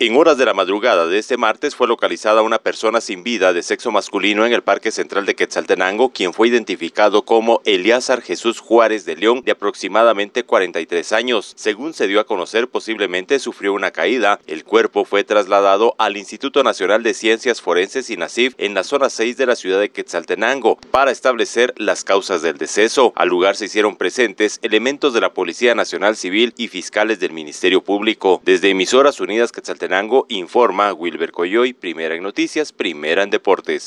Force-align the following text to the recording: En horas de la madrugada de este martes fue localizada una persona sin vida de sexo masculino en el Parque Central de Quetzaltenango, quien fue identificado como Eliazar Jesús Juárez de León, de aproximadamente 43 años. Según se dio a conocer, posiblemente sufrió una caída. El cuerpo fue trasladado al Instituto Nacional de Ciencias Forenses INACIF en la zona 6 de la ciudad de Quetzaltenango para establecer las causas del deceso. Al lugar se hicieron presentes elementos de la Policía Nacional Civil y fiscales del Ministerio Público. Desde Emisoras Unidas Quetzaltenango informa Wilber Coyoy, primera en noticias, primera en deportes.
En 0.00 0.16
horas 0.16 0.38
de 0.38 0.44
la 0.44 0.54
madrugada 0.54 1.08
de 1.08 1.18
este 1.18 1.36
martes 1.36 1.74
fue 1.74 1.88
localizada 1.88 2.42
una 2.42 2.60
persona 2.60 3.00
sin 3.00 3.24
vida 3.24 3.52
de 3.52 3.64
sexo 3.64 3.90
masculino 3.90 4.46
en 4.46 4.52
el 4.52 4.62
Parque 4.62 4.92
Central 4.92 5.26
de 5.26 5.34
Quetzaltenango, 5.34 6.10
quien 6.10 6.32
fue 6.32 6.46
identificado 6.46 7.22
como 7.22 7.60
Eliazar 7.64 8.22
Jesús 8.22 8.60
Juárez 8.60 9.04
de 9.04 9.16
León, 9.16 9.42
de 9.44 9.50
aproximadamente 9.50 10.44
43 10.44 11.12
años. 11.12 11.52
Según 11.56 11.94
se 11.94 12.06
dio 12.06 12.20
a 12.20 12.26
conocer, 12.26 12.68
posiblemente 12.68 13.40
sufrió 13.40 13.72
una 13.72 13.90
caída. 13.90 14.38
El 14.46 14.62
cuerpo 14.62 15.04
fue 15.04 15.24
trasladado 15.24 15.96
al 15.98 16.16
Instituto 16.16 16.62
Nacional 16.62 17.02
de 17.02 17.12
Ciencias 17.12 17.60
Forenses 17.60 18.08
INACIF 18.08 18.54
en 18.58 18.74
la 18.74 18.84
zona 18.84 19.10
6 19.10 19.36
de 19.36 19.46
la 19.46 19.56
ciudad 19.56 19.80
de 19.80 19.90
Quetzaltenango 19.90 20.76
para 20.92 21.10
establecer 21.10 21.74
las 21.76 22.04
causas 22.04 22.40
del 22.40 22.56
deceso. 22.56 23.12
Al 23.16 23.30
lugar 23.30 23.56
se 23.56 23.64
hicieron 23.64 23.96
presentes 23.96 24.60
elementos 24.62 25.12
de 25.12 25.22
la 25.22 25.34
Policía 25.34 25.74
Nacional 25.74 26.14
Civil 26.14 26.54
y 26.56 26.68
fiscales 26.68 27.18
del 27.18 27.32
Ministerio 27.32 27.82
Público. 27.82 28.40
Desde 28.44 28.70
Emisoras 28.70 29.18
Unidas 29.18 29.50
Quetzaltenango 29.88 30.26
informa 30.28 30.92
Wilber 30.92 31.32
Coyoy, 31.32 31.72
primera 31.72 32.14
en 32.14 32.22
noticias, 32.22 32.74
primera 32.74 33.22
en 33.22 33.30
deportes. 33.30 33.86